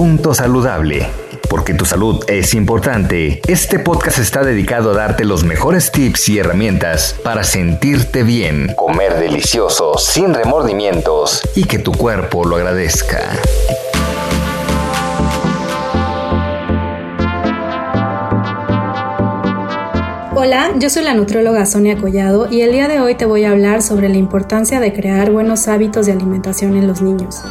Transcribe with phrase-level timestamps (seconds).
[0.00, 1.06] Punto saludable.
[1.50, 6.38] Porque tu salud es importante, este podcast está dedicado a darte los mejores tips y
[6.38, 13.28] herramientas para sentirte bien, comer delicioso, sin remordimientos y que tu cuerpo lo agradezca.
[20.34, 23.50] Hola, yo soy la nutróloga Sonia Collado y el día de hoy te voy a
[23.50, 27.42] hablar sobre la importancia de crear buenos hábitos de alimentación en los niños.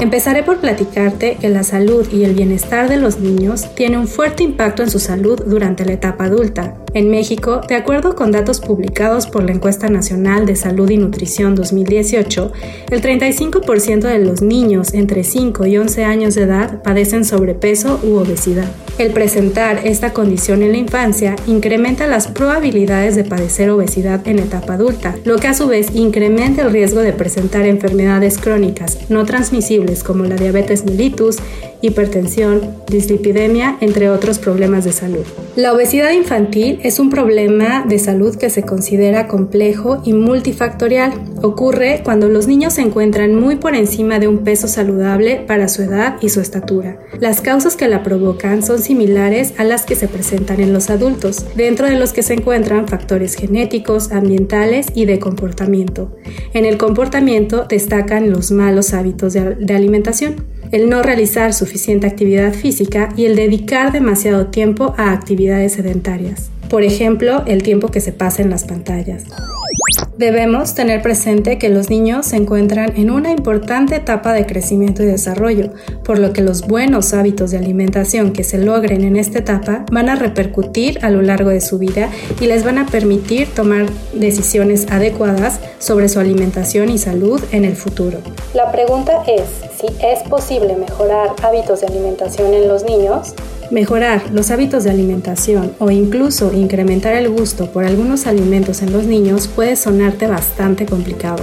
[0.00, 4.42] Empezaré por platicarte que la salud y el bienestar de los niños tiene un fuerte
[4.42, 6.76] impacto en su salud durante la etapa adulta.
[6.94, 11.56] En México, de acuerdo con datos publicados por la Encuesta Nacional de Salud y Nutrición
[11.56, 12.52] 2018,
[12.90, 18.16] el 35% de los niños entre 5 y 11 años de edad padecen sobrepeso u
[18.16, 18.68] obesidad.
[18.96, 24.74] El presentar esta condición en la infancia incrementa las probabilidades de padecer obesidad en etapa
[24.74, 29.63] adulta, lo que a su vez incrementa el riesgo de presentar enfermedades crónicas no transmisibles
[30.04, 31.38] como la diabetes mellitus,
[31.80, 35.24] hipertensión, dislipidemia, entre otros problemas de salud.
[35.54, 41.12] La obesidad infantil es un problema de salud que se considera complejo y multifactorial.
[41.42, 45.82] Ocurre cuando los niños se encuentran muy por encima de un peso saludable para su
[45.82, 46.98] edad y su estatura.
[47.20, 51.44] Las causas que la provocan son similares a las que se presentan en los adultos,
[51.54, 56.16] dentro de los que se encuentran factores genéticos, ambientales y de comportamiento.
[56.54, 62.52] En el comportamiento destacan los malos hábitos de, de alimentación el no realizar suficiente actividad
[62.52, 66.50] física y el dedicar demasiado tiempo a actividades sedentarias.
[66.68, 69.24] Por ejemplo, el tiempo que se pasa en las pantallas.
[70.16, 75.06] Debemos tener presente que los niños se encuentran en una importante etapa de crecimiento y
[75.06, 75.70] desarrollo,
[76.04, 80.08] por lo que los buenos hábitos de alimentación que se logren en esta etapa van
[80.08, 82.10] a repercutir a lo largo de su vida
[82.40, 87.74] y les van a permitir tomar decisiones adecuadas sobre su alimentación y salud en el
[87.74, 88.18] futuro.
[88.54, 89.42] La pregunta es
[89.80, 93.34] si es posible mejorar hábitos de alimentación en los niños
[93.70, 99.04] Mejorar los hábitos de alimentación o incluso incrementar el gusto por algunos alimentos en los
[99.04, 101.42] niños puede sonarte bastante complicado.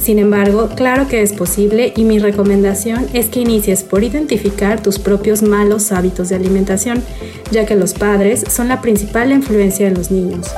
[0.00, 4.98] Sin embargo, claro que es posible y mi recomendación es que inicies por identificar tus
[4.98, 7.02] propios malos hábitos de alimentación,
[7.52, 10.48] ya que los padres son la principal influencia en los niños.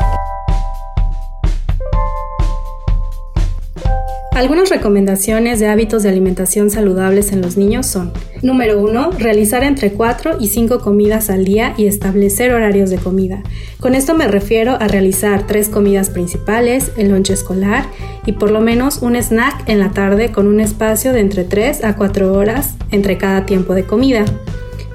[4.34, 8.12] Algunas recomendaciones de hábitos de alimentación saludables en los niños son
[8.42, 9.12] Número 1.
[9.12, 13.44] Realizar entre 4 y 5 comidas al día y establecer horarios de comida.
[13.78, 17.86] Con esto me refiero a realizar 3 comidas principales, el lonche escolar
[18.26, 21.84] y por lo menos un snack en la tarde con un espacio de entre 3
[21.84, 24.24] a 4 horas entre cada tiempo de comida.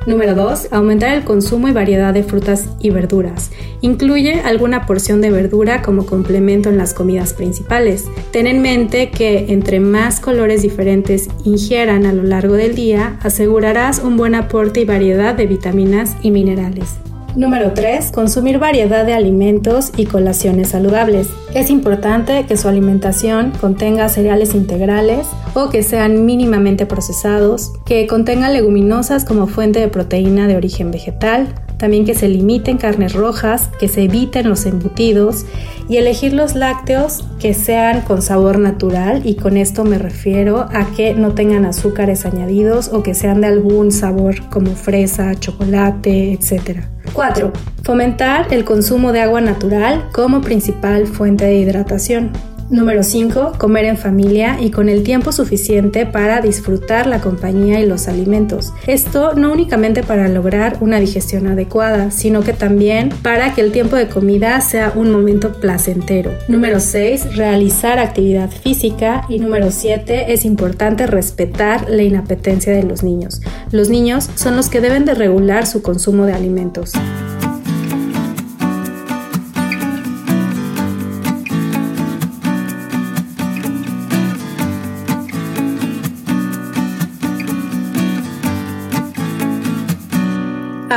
[0.10, 0.70] Número 2.
[0.72, 3.52] Aumentar el consumo y variedad de frutas y verduras.
[3.82, 8.06] Incluye alguna porción de verdura como complemento en las comidas principales.
[8.32, 14.00] Ten en mente que entre más colores diferentes ingieran a lo largo del día, asegurarás
[14.00, 16.96] un buen aporte y variedad de vitaminas y minerales.
[17.36, 18.12] Número 3.
[18.12, 21.28] Consumir variedad de alimentos y colaciones saludables.
[21.54, 28.54] Es importante que su alimentación contenga cereales integrales o que sean mínimamente procesados, que contengan
[28.54, 33.88] leguminosas como fuente de proteína de origen vegetal, también que se limiten carnes rojas, que
[33.88, 35.46] se eviten los embutidos
[35.88, 40.92] y elegir los lácteos que sean con sabor natural y con esto me refiero a
[40.96, 46.82] que no tengan azúcares añadidos o que sean de algún sabor como fresa, chocolate, etc.
[47.14, 47.52] 4.
[47.84, 52.32] Fomentar el consumo de agua natural como principal fuente de hidratación.
[52.70, 53.54] Número 5.
[53.58, 58.74] Comer en familia y con el tiempo suficiente para disfrutar la compañía y los alimentos.
[58.86, 63.96] Esto no únicamente para lograr una digestión adecuada, sino que también para que el tiempo
[63.96, 66.32] de comida sea un momento placentero.
[66.48, 67.36] Número 6.
[67.36, 69.26] Realizar actividad física.
[69.30, 70.32] Y número 7.
[70.32, 73.42] Es importante respetar la inapetencia de los niños.
[73.72, 76.94] Los niños son los que deben de regular su consumo de alimentos.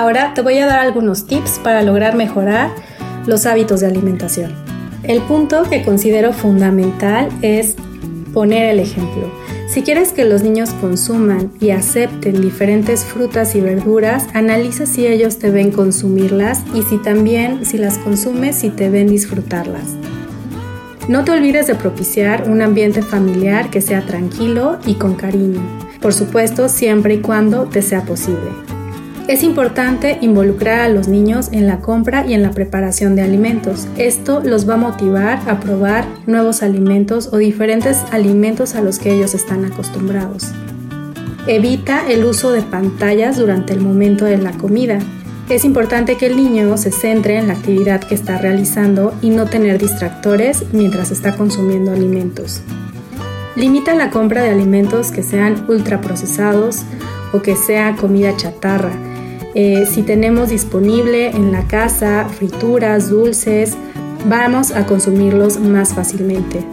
[0.02, 2.72] Ahora te voy a dar algunos tips para lograr mejorar
[3.24, 4.52] los hábitos de alimentación.
[5.04, 7.76] El punto que considero fundamental es
[8.34, 9.30] poner el ejemplo.
[9.68, 15.38] Si quieres que los niños consuman y acepten diferentes frutas y verduras, analiza si ellos
[15.38, 19.84] te ven consumirlas y si también si las consumes si te ven disfrutarlas.
[21.06, 25.60] No te olvides de propiciar un ambiente familiar que sea tranquilo y con cariño,
[26.00, 28.50] por supuesto siempre y cuando te sea posible.
[29.28, 33.86] Es importante involucrar a los niños en la compra y en la preparación de alimentos.
[33.96, 39.12] Esto los va a motivar a probar nuevos alimentos o diferentes alimentos a los que
[39.12, 40.48] ellos están acostumbrados.
[41.46, 44.98] Evita el uso de pantallas durante el momento de la comida.
[45.48, 49.46] Es importante que el niño se centre en la actividad que está realizando y no
[49.46, 52.60] tener distractores mientras está consumiendo alimentos.
[53.54, 56.82] Limita la compra de alimentos que sean ultraprocesados
[57.32, 59.11] o que sea comida chatarra
[59.54, 63.76] eh, si tenemos disponible en la casa frituras, dulces,
[64.28, 66.64] vamos a consumirlos más fácilmente.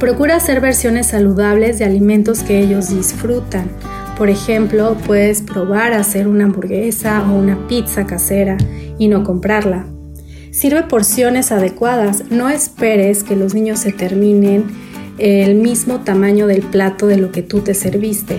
[0.00, 3.68] Procura hacer versiones saludables de alimentos que ellos disfrutan.
[4.16, 8.56] Por ejemplo, puedes probar hacer una hamburguesa o una pizza casera
[8.98, 9.86] y no comprarla.
[10.50, 14.66] Sirve porciones adecuadas, no esperes que los niños se terminen
[15.18, 18.38] el mismo tamaño del plato de lo que tú te serviste.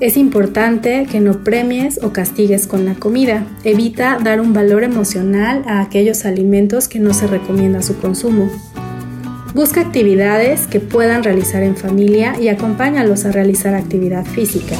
[0.00, 3.46] Es importante que no premies o castigues con la comida.
[3.64, 8.50] Evita dar un valor emocional a aquellos alimentos que no se recomienda su consumo.
[9.54, 14.74] Busca actividades que puedan realizar en familia y acompáñalos a realizar actividad física.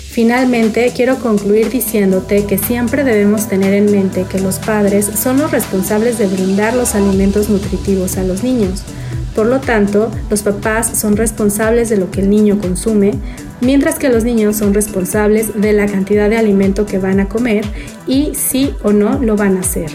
[0.00, 5.50] Finalmente, quiero concluir diciéndote que siempre debemos tener en mente que los padres son los
[5.50, 8.82] responsables de brindar los alimentos nutritivos a los niños.
[9.34, 13.14] Por lo tanto, los papás son responsables de lo que el niño consume,
[13.60, 17.64] mientras que los niños son responsables de la cantidad de alimento que van a comer
[18.06, 19.90] y si o no lo van a hacer.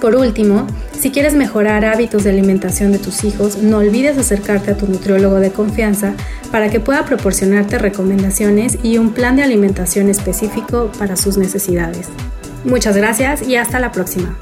[0.00, 0.66] Por último,
[0.98, 5.40] si quieres mejorar hábitos de alimentación de tus hijos, no olvides acercarte a tu nutriólogo
[5.40, 6.14] de confianza
[6.50, 12.08] para que pueda proporcionarte recomendaciones y un plan de alimentación específico para sus necesidades.
[12.64, 14.36] Muchas gracias y hasta la próxima.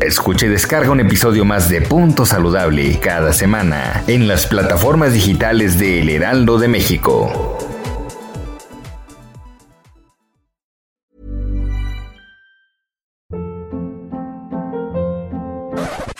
[0.00, 5.78] Escuche y descarga un episodio más de Punto Saludable cada semana en las plataformas digitales
[5.78, 7.55] de El Heraldo de México.